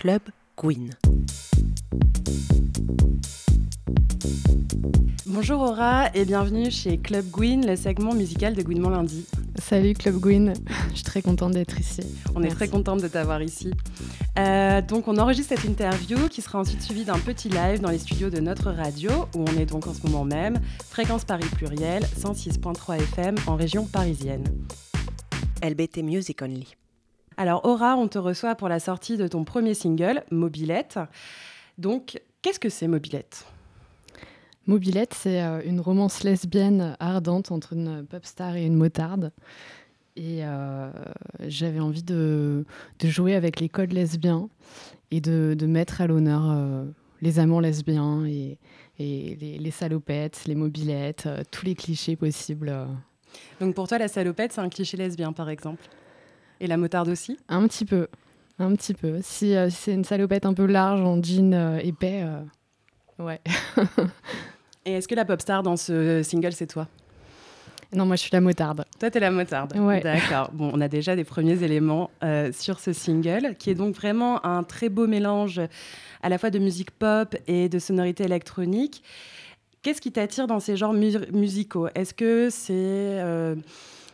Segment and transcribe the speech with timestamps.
[0.00, 0.22] Club
[0.56, 0.88] Gwyn.
[5.26, 9.26] Bonjour Aura et bienvenue chez Club Gwyn, le segment musical de Gwynement lundi.
[9.56, 10.54] Salut Club Gwyn,
[10.88, 12.00] je suis très contente d'être ici.
[12.34, 13.74] On est très contente de t'avoir ici.
[14.38, 17.98] Euh, donc on enregistre cette interview qui sera ensuite suivie d'un petit live dans les
[17.98, 20.58] studios de notre radio où on est donc en ce moment même,
[20.88, 24.44] Fréquence Paris Pluriel, 106.3 FM en région parisienne.
[25.62, 26.79] LBT Music Only.
[27.40, 30.98] Alors Aura, on te reçoit pour la sortie de ton premier single, Mobilette.
[31.78, 33.46] Donc qu'est-ce que c'est Mobilette?
[34.66, 39.32] Mobilette, c'est euh, une romance lesbienne ardente entre une pop star et une motarde.
[40.16, 40.90] Et euh,
[41.46, 42.66] j'avais envie de,
[42.98, 44.50] de, jouer avec les codes lesbiens
[45.10, 46.84] et de, de mettre à l'honneur euh,
[47.22, 48.58] les amants lesbiens et,
[48.98, 52.70] et les, les, salopettes, les mobilettes, euh, tous les clichés possibles.
[53.60, 55.88] Donc pour toi, la salopette, c'est un cliché lesbien, par exemple?
[56.60, 58.08] Et la motarde aussi Un petit peu.
[58.58, 59.18] Un petit peu.
[59.22, 62.24] Si, si c'est une salopette un peu large, en jean épais,
[63.18, 63.40] ouais.
[64.86, 66.88] Et est-ce que la pop star dans ce single, c'est toi?
[67.92, 68.84] Non, moi je suis la motarde.
[69.00, 69.76] Toi, t'es la motarde.
[69.76, 70.00] Ouais.
[70.00, 70.50] D'accord.
[70.52, 74.44] Bon, on a déjà des premiers éléments euh, sur ce single, qui est donc vraiment
[74.46, 75.60] un très beau mélange
[76.22, 79.02] à la fois de musique pop et de sonorités électroniques.
[79.82, 81.88] Qu'est-ce qui t'attire dans ces genres mu musicaux?
[81.94, 83.56] Est-ce que c'est euh,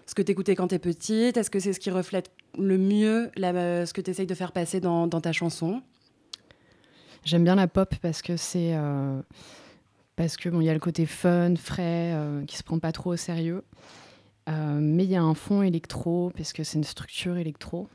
[0.06, 3.86] ce que t'écoutais quand t'es petite Est-ce que c'est ce qui reflète le mieux euh,
[3.86, 5.82] ce que tu essayes de faire passer dans, ta chanson?
[7.24, 8.74] J'aime bien la pop parce que c'est
[10.16, 13.12] parce que bon, y a le côté fun, frais, euh, qui se prend pas trop
[13.12, 13.62] au sérieux.
[14.48, 17.88] Euh, mais il y a un fond électro, parce que c'est une structure électro,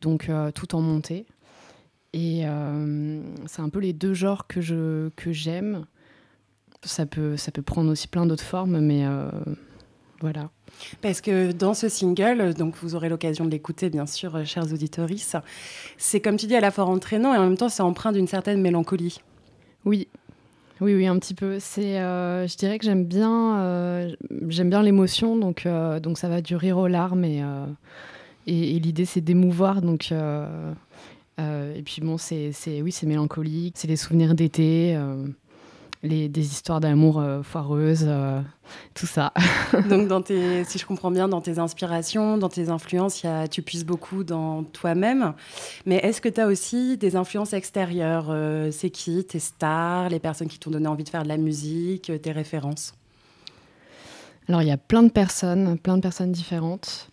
[0.00, 1.26] donc euh, tout en montée.
[2.12, 5.86] Et euh, c'est un peu les deux genres que je que j'aime.
[6.82, 9.30] Ça peut ça peut prendre aussi plein d'autres formes, mais euh,
[10.20, 10.50] voilà.
[11.02, 15.36] Parce que dans ce single, donc vous aurez l'occasion de l'écouter, bien sûr, chers auditoristes,
[15.98, 18.28] c'est comme tu dis à la fois entraînant et en même temps c'est empreint d'une
[18.28, 19.20] certaine mélancolie.
[19.84, 20.08] Oui,
[20.80, 21.58] oui, oui, un petit peu.
[21.60, 24.14] C'est, euh, je dirais que j'aime bien, euh,
[24.48, 27.42] j'aime bien l'émotion, donc, euh, donc ça va du rire aux larmes et,
[28.46, 30.12] et, et l'idée c'est d'émouvoir, donc.
[30.12, 34.98] et puis bon, c'est, c'est, oui, c'est mélancolique, c'est les souvenirs d'été,
[36.02, 38.08] les, des histoires d'amour foireuses,
[38.94, 39.32] tout ça.
[39.88, 43.48] donc, dans tes, si je comprends bien, dans tes inspirations, dans tes influences, y a,
[43.48, 45.34] tu puisses beaucoup dans toi-même.
[45.86, 50.20] Mais est-ce que tu as aussi des influences extérieures euh, C'est qui tes stars, les
[50.20, 52.94] personnes qui t'ont donné envie de faire de la musique, tes références?
[54.48, 57.10] Alors, il y a plein de personnes, plein de personnes différentes.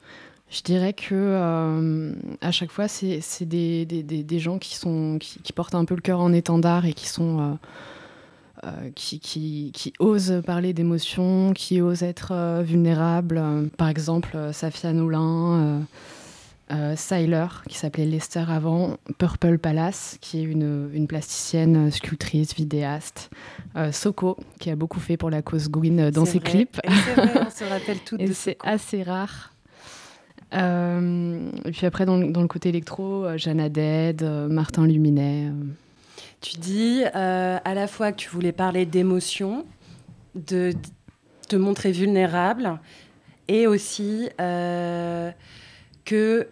[0.49, 5.17] Je dirais que euh, à chaque fois, c'est des, des, des, des, gens qui, sont,
[5.19, 7.39] qui, qui, portent un peu le cœur en étendard et qui sont.
[7.39, 7.55] Euh, euh,
[8.95, 13.37] qui, qui, qui, osent parler d'émotions, qui osent être euh, vulnérables.
[13.37, 15.85] Euh, par exemple, Safia Nolin,
[16.95, 23.29] Syler, qui s'appelait Lester avant, Purple Palace, qui est une, une plasticienne, sculptrice, vidéaste,
[23.91, 26.49] Soko, qui a beaucoup fait pour la cause Gwyn dans ses vrai.
[26.49, 26.77] clips.
[27.15, 29.53] Vrai, on se rappelle toutes Et c'est assez rare.
[30.53, 35.51] Euh, et puis après, dans, dans, le côté électro, euh, Jeanne euh, Martin Luminet.
[36.41, 39.65] Tu dis euh, à la fois que tu voulais parler d'émotion,
[40.35, 40.73] de,
[41.47, 42.79] te montrer vulnérable,
[43.47, 45.31] et aussi euh,
[46.05, 46.47] que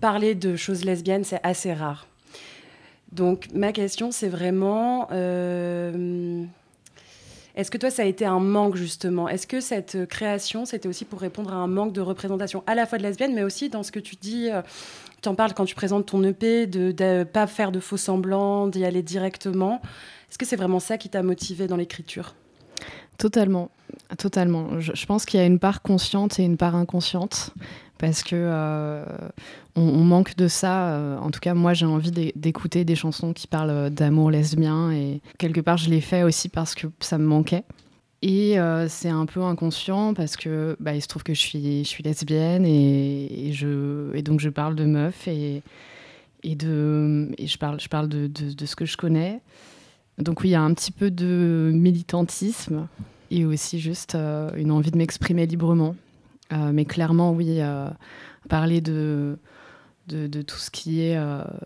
[0.00, 2.06] parler de choses lesbiennes, c'est assez rare.
[3.12, 6.44] Donc ma question, c'est vraiment, euh,
[7.58, 9.28] est-ce que toi, ça a été un manque justement?
[9.28, 12.86] Est-ce que cette création, c'était aussi pour répondre à un manque de représentation à la
[12.86, 14.62] fois de lesbiennes, mais aussi dans ce que tu dis euh,
[15.22, 18.68] tu en parles quand tu présentes ton EP, de ne pas faire de faux semblants,
[18.68, 19.82] d'y aller directement.
[20.30, 22.36] Est-ce que c'est vraiment ça qui t'a motivé dans l'écriture?
[23.18, 23.72] Totalement,
[24.18, 24.78] totalement.
[24.78, 27.52] Je pense qu'il y a une part consciente et une part inconsciente,
[27.98, 29.04] parce que euh,
[29.76, 30.90] on, manque de ça.
[30.90, 35.20] Euh, en tout cas, moi, j'ai envie d'écouter des chansons qui parlent d'amour lesbien, et
[35.38, 37.64] quelque part, je l'ai fait aussi parce que ça me manquait.
[38.20, 42.02] Et euh, c'est un peu inconscient parce que bah, il se trouve que je suis,
[42.02, 43.52] lesbienne et,
[44.24, 45.62] donc je parle de meufs et,
[46.44, 49.40] de, je parle, je parle de, de, ce que je connais.
[50.18, 52.88] Donc oui, il y a un petit peu de militantisme
[53.30, 55.94] et aussi juste euh, une envie de m'exprimer librement.
[56.52, 57.88] Euh, mais clairement, oui, euh,
[58.48, 59.38] parler de,
[60.06, 61.18] de, de, tout ce qui est,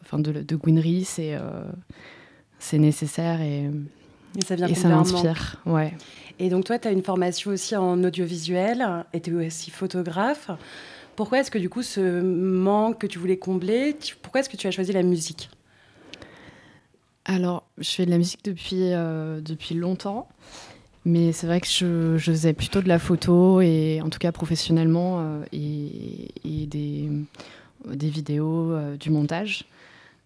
[0.02, 1.38] enfin de, de Gwynry, c'est
[2.58, 3.70] c'est nécessaire et,
[4.36, 5.56] et ça, vient et ça m'inspire.
[5.66, 5.94] Ouais.
[6.38, 10.50] Et donc toi, tu as une formation aussi en audiovisuel et tu es aussi photographe.
[11.16, 14.56] Pourquoi est-ce que du coup, ce manque que tu voulais combler, tu, pourquoi est-ce que
[14.56, 15.50] tu as choisi la musique?
[17.24, 20.28] Alors, je fais de la musique depuis, euh, depuis longtemps.
[21.04, 24.30] Mais c'est vrai que je, je, faisais plutôt de la photo, et en tout cas
[24.30, 29.64] professionnellement, euh, et, des, vidéos, euh, du montage.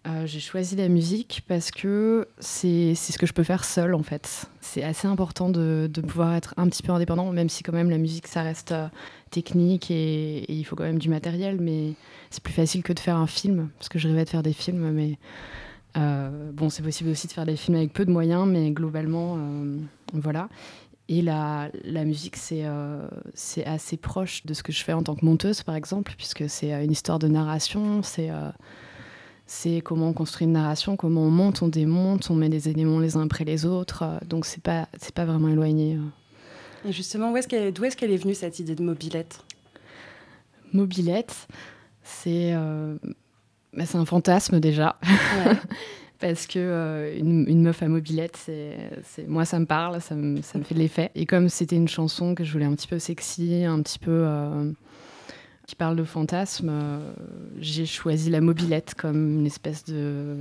[0.07, 4.03] euh, j'ai choisi la musique parce que c'est ce que je peux faire seule en
[4.03, 4.45] fait.
[4.61, 7.97] C'est assez important de, pouvoir être un petit peu indépendant, même si quand même la
[7.97, 8.75] musique ça reste
[9.31, 11.93] technique et, et, il faut quand même du matériel, mais
[12.29, 14.53] c'est plus facile que de faire un film, parce que je rêvais de faire des
[14.53, 15.17] films, mais
[15.97, 19.77] bon, c'est possible aussi de faire des films avec peu de moyens, mais globalement, euh,
[20.13, 20.49] voilà.
[21.09, 25.01] Et la, la musique, c'est euh, c'est assez proche de ce que je fais en
[25.01, 30.45] tant que monteuse, par exemple, puisque c'est une histoire de narration, c'est comment on construit
[30.45, 33.65] une narration, comment on monte, on démonte, on met des éléments les uns après les
[33.65, 34.03] autres.
[34.25, 35.97] donc c'est pas pas vraiment éloigné.
[36.85, 39.43] Et justement, d'où est-ce qu'elle est, est, est venue cette idée de mobilette?
[40.73, 41.47] Mobilette,
[42.03, 42.53] c'est
[43.77, 44.97] bah, c'est un fantasme déjà.
[45.03, 45.53] Ouais.
[46.19, 50.41] Parce que euh, une, une, meuf à mobilette, c'est, moi ça me parle, ça me,
[50.41, 51.11] ça me fait de l'effet.
[51.13, 54.23] Et comme c'était une chanson que je voulais un petit peu sexy, un petit peu
[54.25, 54.71] euh,
[55.67, 57.13] qui parle de fantasme, euh,
[57.59, 60.37] j'ai choisi la mobilette comme une espèce de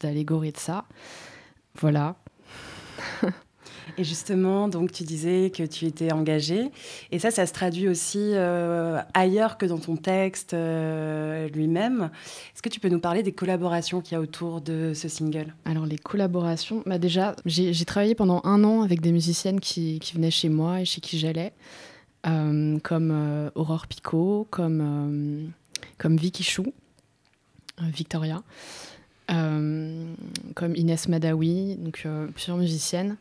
[0.00, 0.86] d'allégorie de ça.
[1.76, 2.16] Voilà.
[3.98, 6.70] Et justement, donc tu disais que tu étais engagée,
[7.12, 12.10] et ça, ça se traduit aussi euh, ailleurs que dans ton texte euh, lui-même.
[12.52, 15.54] Est-ce que tu peux nous parler des collaborations qu'il y a autour de ce single?
[15.64, 20.30] Alors les collaborations, bah déjà, j'ai travaillé pendant un an avec des musiciennes qui, venaient
[20.30, 21.52] chez moi et chez qui j'allais,
[22.26, 25.52] euh, comme Aurore Picot, comme,
[25.98, 26.72] comme Vicky Chou,
[27.80, 28.42] Victoria.
[29.28, 33.16] comme Inès Madawi, donc plusieurs musiciennes.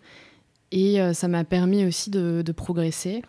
[0.76, 3.24] Et euh, ça m'a permis aussi de, progresser.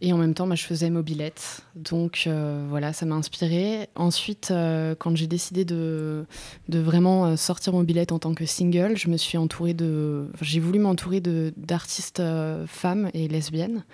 [0.00, 1.62] Et en même temps, moi, je faisais mobilette.
[1.76, 3.88] Donc euh, voilà, ça m'a inspiré.
[3.94, 6.26] Ensuite, euh, quand j'ai décidé de,
[6.68, 10.26] de, vraiment sortir mobilette en tant que single, je me suis entourée de.
[10.40, 12.20] j'ai voulu m'entourer d'artistes
[12.66, 13.84] femmes et lesbiennes.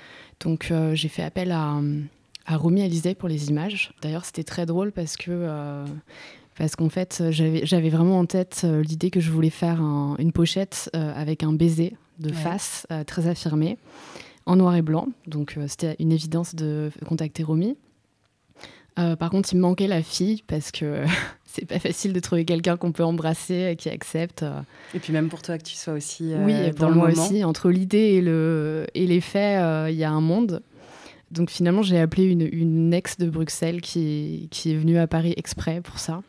[0.40, 1.78] Donc j'ai fait appel à,
[2.46, 3.92] à Romy Alizé pour les images.
[4.00, 5.84] D'ailleurs, c'était très drôle parce que.
[6.56, 9.82] parce qu'en fait, j'avais vraiment en tête l'idée que je voulais faire
[10.18, 13.78] une pochette avec un baiser de face, euh, très affirmée,
[14.46, 15.08] en noir et blanc.
[15.26, 17.76] Donc euh, c'était une évidence de contacter Romy.
[18.98, 21.04] Euh, par contre, il me manquait la fille parce que
[21.44, 24.44] c'est pas facile de trouver quelqu'un qu'on peut embrasser, qui accepte.
[24.94, 27.44] Et puis même pour toi que tu sois aussi oui, pour moi aussi.
[27.44, 30.62] Entre l'idée et le et les faits, il y a un monde.
[31.30, 35.34] Donc finalement, j'ai appelé une, une, ex de Bruxelles qui, qui est venue à Paris
[35.36, 36.22] exprès pour ça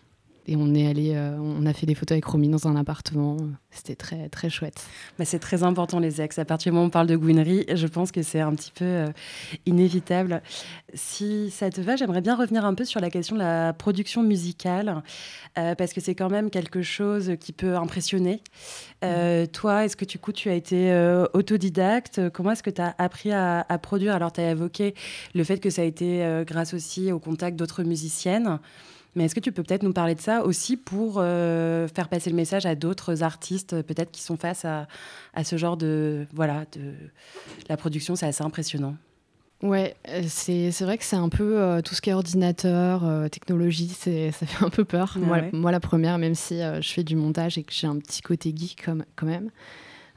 [0.48, 3.38] et on est allé, euh, on a fait des photos avec Romy dans un appartement.
[3.70, 4.84] C'était très très chouette.
[5.24, 6.40] C'est très important les ex.
[6.40, 8.72] À partir du moment où on parle de gouinerie, je pense que c'est un petit
[8.72, 9.08] peu euh,
[9.66, 10.42] inévitable.
[10.94, 14.24] Si ça te va, j'aimerais bien revenir un peu sur la question de la production
[14.24, 15.04] musicale
[15.58, 18.42] euh, parce que c'est quand même quelque chose qui peut impressionner.
[19.04, 19.48] Mm.
[19.54, 20.92] Toi, est-ce que du coup tu as été
[21.34, 22.30] autodidacte?
[22.32, 24.14] Comment est-ce que tu as appris à, à produire?
[24.14, 24.94] Alors tu as évoqué
[25.36, 28.60] le fait que ça a été grâce aussi au contact d'autres musiciennes.
[29.16, 32.30] Mais est-ce que tu peux peut-être nous parler de ça aussi pour euh, faire passer
[32.30, 34.88] le message à d'autres artistes, peut-être qui sont face à,
[35.34, 36.94] à, ce genre de voilà de
[37.68, 38.96] la production, c'est assez impressionnant.
[39.62, 43.90] Ouais, euh, c'est vrai que c'est un peu euh, tout ce qui est ordinateur, technologie,
[43.90, 45.14] ça fait un peu peur.
[45.16, 47.98] Ah moi, moi, la première, même si je fais du montage et que j'ai un
[47.98, 49.50] petit côté geek comme, quand même.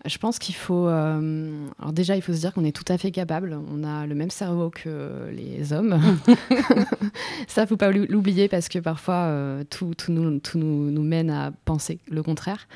[0.05, 0.89] Je pense qu'il faut.
[0.89, 3.59] Euh, alors, déjà, il faut se dire qu'on est tout à fait capable.
[3.73, 6.01] On a le même cerveau que les hommes.
[7.47, 11.31] Ça, faut pas l'oublier parce que parfois, euh, tout, tout, nous, tout nous, nous, mène
[11.31, 12.67] à penser le contraire.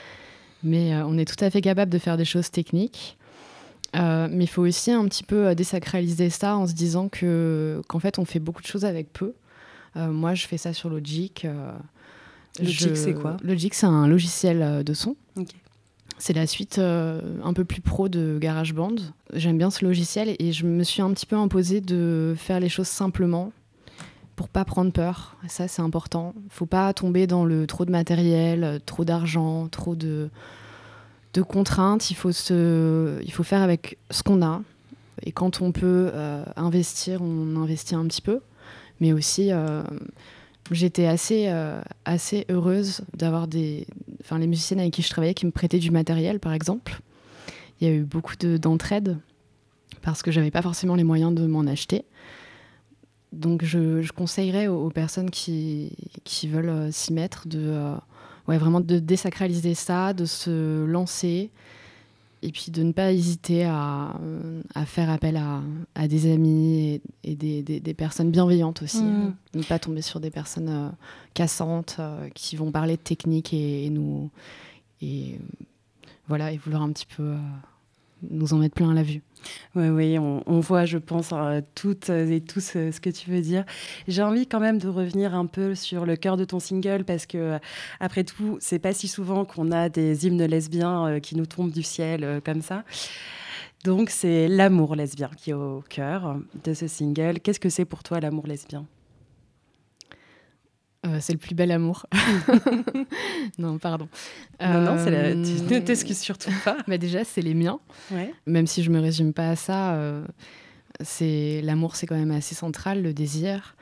[0.62, 3.16] Mais euh, on est tout à fait capable de faire des choses techniques.
[3.94, 8.18] mais il faut aussi un petit peu désacraliser ça en se disant que qu'en fait,
[8.20, 9.32] on fait beaucoup de choses avec peu.
[9.96, 11.46] moi, je fais ça sur Logic.
[12.60, 13.36] Logic, c'est quoi?
[13.42, 15.16] Logic, c'est un logiciel de son.
[15.36, 15.50] Ok.
[16.18, 18.96] C'est la suite euh, un peu plus pro de GarageBand.
[19.34, 22.70] J'aime bien ce logiciel et je me suis un petit peu imposé de faire les
[22.70, 23.52] choses simplement
[24.34, 25.36] pour pas prendre peur.
[25.46, 26.34] Ça, c'est important.
[26.48, 30.30] Faut pas tomber dans le trop de matériel, trop d'argent, trop de,
[31.34, 32.10] de contraintes.
[32.10, 34.62] Il faut, se, il faut faire avec ce qu'on a.
[35.22, 38.40] Et quand on peut euh, investir, on investit un petit peu.
[39.00, 39.82] Mais aussi, euh,
[40.70, 41.52] j'étais assez,
[42.06, 43.86] assez heureuse d'avoir des,
[44.26, 47.00] enfin, les musiciennes avec qui je travaillais qui me prêtaient du matériel, par exemple.
[47.80, 49.18] Il y a eu beaucoup d'entraide
[50.02, 52.04] parce que j'avais pas forcément les moyens de m'en acheter.
[53.32, 55.92] Donc je, conseillerais aux, personnes qui,
[56.44, 57.94] veulent euh, s'y mettre de euh,
[58.48, 61.50] ouais, vraiment de désacraliser ça, de se lancer
[62.42, 64.18] et puis de ne pas hésiter à,
[64.74, 65.62] à faire appel à,
[65.94, 69.02] à, des amis et, des, des, personnes bienveillantes aussi.
[69.02, 69.34] Mmh.
[69.54, 70.88] Ne pas tomber sur des personnes euh,
[71.34, 72.00] cassantes
[72.34, 74.30] qui vont parler de technique et, nous
[75.00, 75.38] et
[76.28, 77.34] voilà et vouloir un petit peu
[78.22, 79.22] nous en mettre plein à la vue.
[79.74, 83.40] Oui, oui, on, voit, je pense, euh, toutes et tous euh, ce que tu veux
[83.40, 83.64] dire.
[84.08, 87.26] J'ai envie quand même de revenir un peu sur le cœur de ton single parce
[87.26, 87.58] que, euh,
[88.00, 91.82] après tout, c'est pas si souvent qu'on a des hymnes lesbiens qui nous tombent du
[91.82, 92.84] ciel comme ça.
[93.84, 97.40] Donc, c'est l'amour lesbien qui est au cœur de ce single.
[97.40, 98.86] Qu'est-ce que c'est pour toi l'amour lesbien?
[101.06, 102.06] Euh, c'est le plus bel amour.
[103.58, 104.08] non, pardon.
[104.60, 105.32] Non, non, la...
[105.32, 106.78] tu ne euh, t'excuses surtout pas.
[106.86, 107.78] Mais déjà, c'est les miens.
[108.46, 110.24] Même si je me résume pas à ça, euh,
[111.00, 113.76] c'est l'amour, c'est quand même assez central, le désir.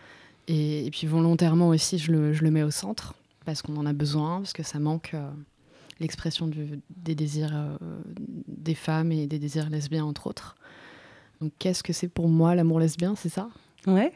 [0.48, 3.14] Et, puis volontairement aussi, je le, je le, mets au centre
[3.46, 5.14] parce qu'on en a besoin, parce que ça manque
[6.00, 6.50] l'expression
[6.96, 7.78] des désirs
[8.48, 10.56] des femmes et des désirs lesbiens entre autres.
[11.40, 13.48] Donc, qu'est-ce que c'est pour moi l'amour lesbien, c'est ça?
[13.86, 14.12] Ouais.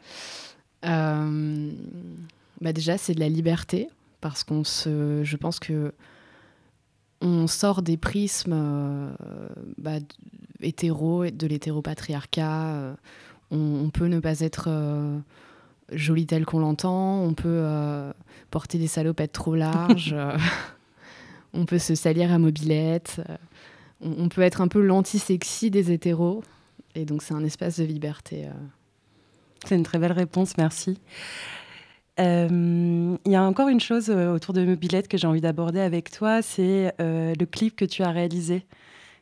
[2.61, 3.89] Bah déjà, c'est de la liberté,
[4.21, 5.93] parce qu'on se, je pense que
[7.21, 9.13] on sort des prismes euh,
[9.77, 9.99] bah,
[10.61, 12.67] hétéro, de l'hétéropatriarcat.
[12.75, 12.93] Euh,
[13.51, 15.17] on, peut ne pas être euh,
[15.91, 17.65] jolie tel qu'on l'entend, on peut
[18.51, 20.15] porter des salopettes trop larges,
[21.53, 23.21] on peut se salir à mobilette,
[24.01, 26.43] on, on, peut être un peu l'anti-sexy des hétéros.
[26.93, 28.47] Et donc, c'est un espace de liberté.
[29.65, 30.99] C'est une très belle réponse, merci.
[32.19, 35.79] Euh, il y a encore une chose euh, autour de Mobilette que j'ai envie d'aborder
[35.79, 38.65] avec toi, c'est euh, le clip que tu as réalisé.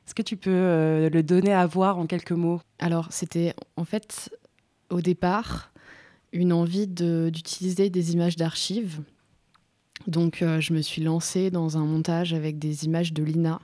[0.05, 2.61] Est-ce que tu peux le donner à voir en quelques mots?
[2.79, 4.33] Alors, c'était en fait
[4.89, 5.73] au départ
[6.31, 9.01] une envie d'utiliser des images d'archives.
[10.07, 13.59] Donc, je me suis lancée dans un montage avec des images de Lina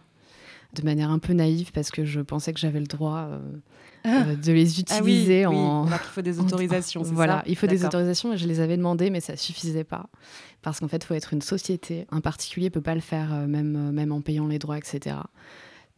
[0.73, 3.29] de manière un peu naïve parce que je pensais que j'avais le droit
[4.05, 4.23] ah.
[4.25, 5.87] Euh, de les ah utiliser en.
[5.87, 7.01] il faut des autorisations.
[7.03, 10.09] Voilà, il faut des autorisations et je les avais demandées, mais ça suffisait pas
[10.61, 12.05] parce qu'en fait, il faut être une société.
[12.11, 15.17] Un particulier peut pas le faire, euh, même euh, même en payant les droits, etc.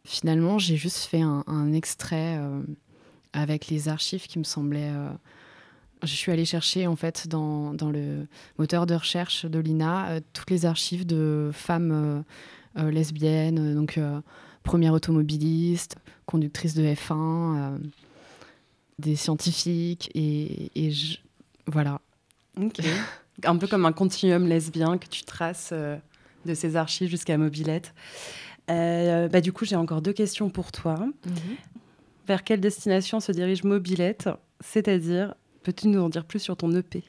[0.04, 2.38] Finalement, j'ai juste fait un, extrait
[3.32, 4.92] avec les archives qui me semblaient.
[6.04, 10.50] je suis allée chercher en fait dans, dans le moteur de recherche de l'INA toutes
[10.50, 12.22] les archives de femmes
[12.76, 13.98] lesbiennes, donc
[14.66, 15.96] première automobiliste,
[16.26, 17.78] conductrice de F1, euh,
[18.98, 20.70] des scientifiques, et,
[21.66, 22.00] voilà.
[23.44, 25.96] un peu comme un continuum lesbien que tu traces euh,
[26.44, 27.94] de ces archives jusqu'à Mobilette.
[28.68, 30.96] Euh, bah, du coup, j'ai encore deux questions pour toi.
[30.96, 31.56] Mhm.
[32.26, 34.28] Vers quelle destination se dirige Mobilette?
[34.60, 37.04] C'est-à-dire, peux-tu nous en dire plus sur ton EP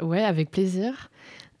[0.00, 1.10] Ouais, avec plaisir.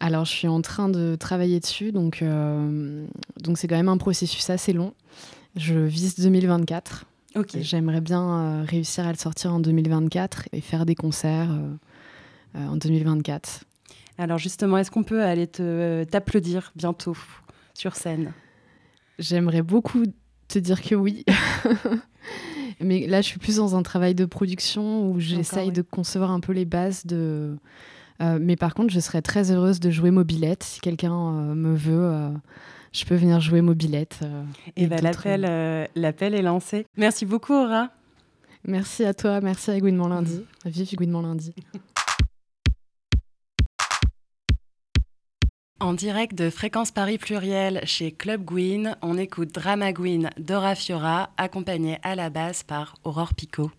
[0.00, 4.50] Alors, je suis en train de travailler dessus, donc donc c'est quand même un processus
[4.50, 4.92] assez long.
[5.56, 7.06] Je vise 2024.
[7.36, 7.58] Ok.
[7.60, 11.74] J'aimerais bien euh, réussir à le sortir en 2024 et faire des concerts euh,
[12.56, 13.64] euh, en 2024.
[14.18, 17.16] Alors justement, est-ce qu'on peut aller t'applaudir bientôt
[17.74, 18.32] sur scène?
[19.18, 20.04] J'aimerais beaucoup
[20.48, 21.24] te dire que oui.
[22.80, 26.40] Mais là, je suis plus dans un travail de production où j'essaye de concevoir un
[26.40, 27.56] peu les bases de.
[28.20, 32.32] Mais par contre, je serais très heureuse de jouer mobilette si quelqu'un me veut
[32.96, 34.20] je peux venir jouer mobilette.
[34.22, 34.44] Euh,
[34.76, 36.86] et, ben l'appel, euh, l'appel est lancé.
[36.96, 37.90] Merci beaucoup, Aura.
[38.64, 40.44] Merci à toi, merci à Gouinement Lundi.
[40.64, 41.54] Vive Gouinement Lundi.
[45.78, 51.28] En direct de Fréquence Paris Pluriel chez Club Gouin, on écoute Drama Gouin d'Ora Fiora,
[51.36, 53.70] accompagné à la basse par Aurore Picot.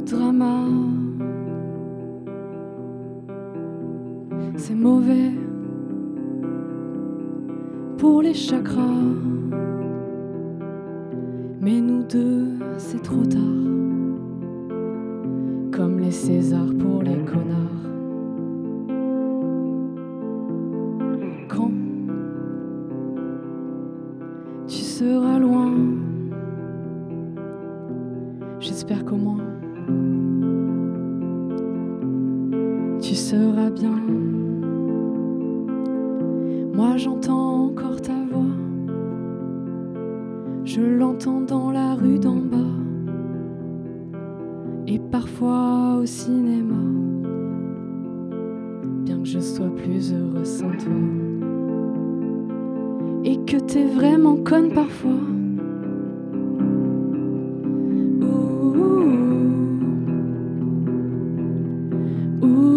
[0.00, 0.64] Drama.
[4.56, 5.32] C'est mauvais
[7.98, 8.80] pour les chakras.
[11.60, 12.46] Mais nous deux,
[12.78, 13.40] c'est trop tard.
[15.72, 17.84] Comme les Césars pour les connards.
[21.48, 21.72] Quand
[24.66, 25.72] tu seras loin,
[28.60, 29.38] j'espère qu'au moins
[33.06, 34.00] tu seras bien.
[36.72, 38.56] Moi j'entends encore ta voix,
[40.64, 42.78] je l'entends dans la rue d'en bas,
[44.86, 46.82] et parfois au cinéma,
[49.04, 51.02] bien que je sois plus heureux sans toi,
[53.24, 55.20] et que t'es vraiment conne parfois.
[62.40, 62.73] mais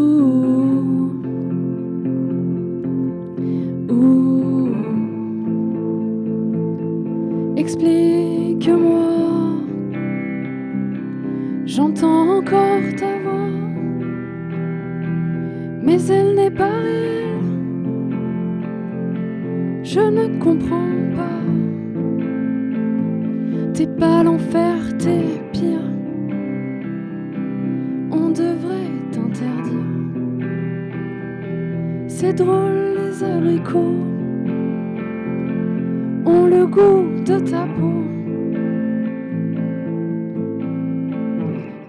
[36.27, 38.03] le goût de ta peau.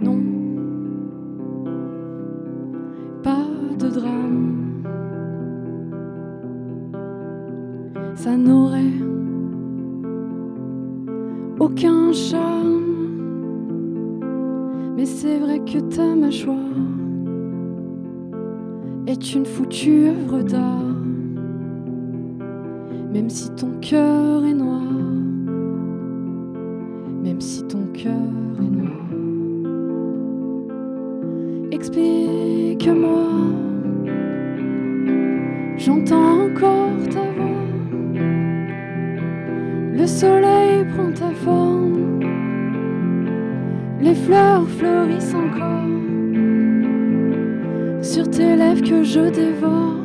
[0.00, 0.21] Non,
[3.23, 3.47] pas
[3.78, 4.83] de drame.
[8.14, 8.99] Ça n'aurait
[11.59, 12.83] aucun charme.
[14.97, 16.57] Mais c'est vrai que ta mâchoire
[19.07, 20.77] est une foutue œuvre d'art.
[23.12, 24.83] Même si ton cœur est noir,
[27.25, 28.12] même si ton cœur
[28.61, 29.09] est noir.
[31.73, 33.29] Explique-moi,
[35.79, 37.65] j'entends encore ta voix.
[39.95, 42.21] Le soleil prend ta forme,
[44.00, 45.69] les fleurs fleurissent encore
[48.03, 49.98] sur tes lèvres que je dévore.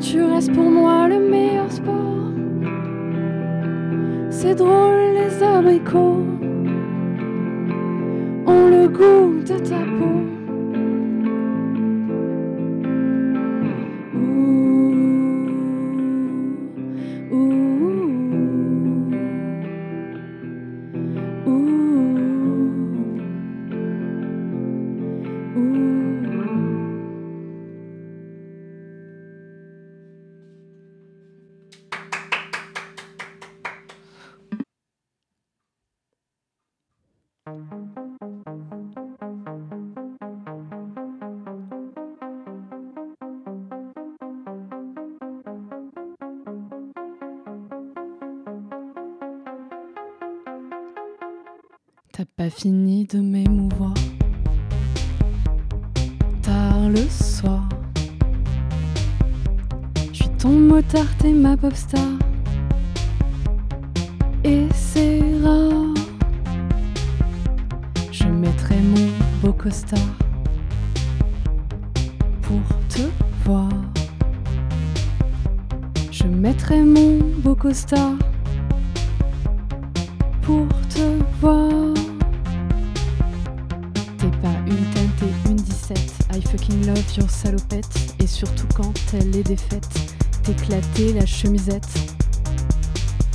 [0.00, 2.32] Tu restes pour moi le meilleur sport.
[4.30, 6.24] C'est drôle, les abricots
[8.46, 10.39] ont le goût de ta peau.
[52.50, 53.94] Fini de m'émouvoir.
[56.42, 57.68] Tard le soir.
[60.12, 62.08] Je suis ton motard, t'es ma pop star.
[64.44, 65.94] Et c'est rare.
[68.10, 69.08] Je mettrai mon
[69.42, 70.00] beau costard
[72.42, 73.02] pour te
[73.44, 73.68] voir.
[76.10, 78.14] Je mettrai mon beau costard
[80.42, 80.66] pour
[86.86, 88.14] love your salopette.
[88.18, 89.88] Et surtout quand elle est défaite,
[90.42, 91.88] t'éclater la chemisette.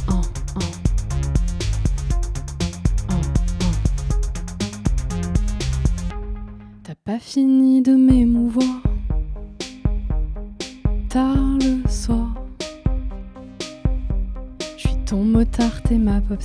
[0.09, 0.21] Oh,
[0.55, 0.59] oh.
[3.09, 3.13] Oh.
[6.83, 8.81] T'as pas fini de m'émouvoir.
[11.09, 12.35] Tard le soir.
[14.77, 16.41] Je suis ton motard, t'es ma pop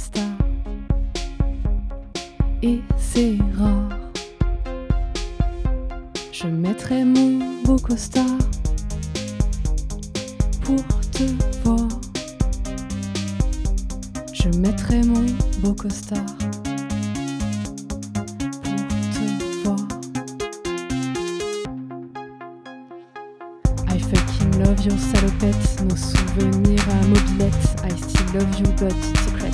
[24.71, 27.55] love your salopette, nos souvenirs à mobilette.
[27.83, 29.51] I still love you but secret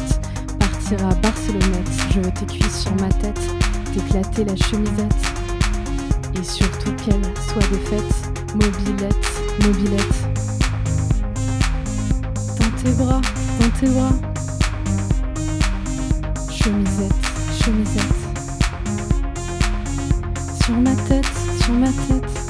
[0.58, 1.88] partir à Barcelonnette.
[2.12, 3.40] Je veux tes cuisses sur ma tête,
[3.94, 5.14] t'éclater la chemisette.
[6.34, 8.14] Et surtout qu'elle soit défaite,
[8.52, 9.26] mobilette,
[9.64, 10.16] mobilette.
[12.60, 13.20] Dans tes bras,
[13.60, 14.12] dans tes bras.
[16.50, 17.14] Chemisette,
[17.64, 18.02] chemisette.
[20.62, 22.45] Sur ma tête, sur ma tête.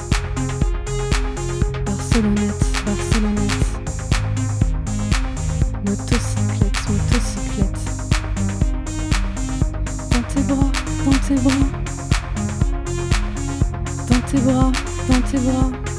[2.17, 3.65] Barcelonnette, Barcelonnette.
[5.85, 7.79] Motocyclette, motocyclette
[10.09, 10.71] dans tes bras,
[11.05, 11.67] dans tes bras,
[14.09, 14.71] dans tes bras,
[15.09, 15.96] dans tes bras.